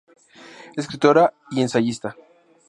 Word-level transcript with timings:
Es 0.71 0.77
escritora 0.77 1.31
y 1.51 1.61
ensayista. 1.61 2.15